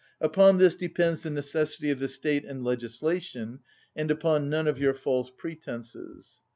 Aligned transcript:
Upon 0.19 0.57
this 0.57 0.73
depends 0.73 1.21
the 1.21 1.29
necessity 1.29 1.91
of 1.91 1.99
the 1.99 2.07
State 2.07 2.43
and 2.43 2.63
legislation, 2.63 3.59
and 3.95 4.09
upon 4.09 4.49
none 4.49 4.67
of 4.67 4.79
your 4.79 4.95
false 4.95 5.29
pretences. 5.29 6.41